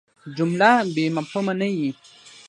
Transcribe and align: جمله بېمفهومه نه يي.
جمله 0.37 0.71
بېمفهومه 0.93 1.53
نه 1.59 1.67
يي. 1.77 1.89